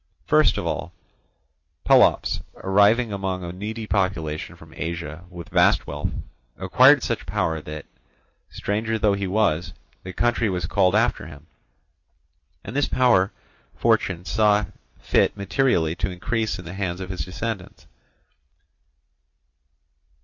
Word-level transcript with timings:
First 0.25 0.57
of 0.57 0.65
all 0.65 0.93
Pelops, 1.85 2.41
arriving 2.55 3.13
among 3.13 3.43
a 3.43 3.51
needy 3.51 3.85
population 3.85 4.55
from 4.55 4.73
Asia 4.75 5.25
with 5.29 5.49
vast 5.49 5.85
wealth, 5.85 6.09
acquired 6.57 7.03
such 7.03 7.27
power 7.27 7.61
that, 7.61 7.85
stranger 8.49 8.97
though 8.97 9.13
he 9.13 9.27
was, 9.27 9.73
the 10.01 10.11
country 10.11 10.49
was 10.49 10.65
called 10.65 10.95
after 10.95 11.27
him; 11.27 11.45
and 12.63 12.75
this 12.75 12.87
power 12.87 13.31
fortune 13.75 14.25
saw 14.25 14.65
fit 14.99 15.37
materially 15.37 15.93
to 15.97 16.09
increase 16.09 16.57
in 16.57 16.65
the 16.65 16.73
hands 16.73 16.99
of 16.99 17.11
his 17.11 17.23
descendants. 17.23 17.85